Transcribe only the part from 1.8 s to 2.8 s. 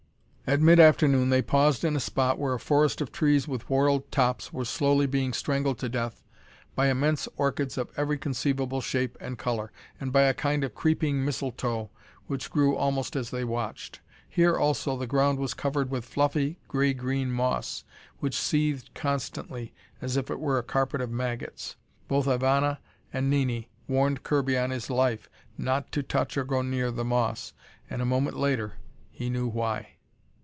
in a spot where a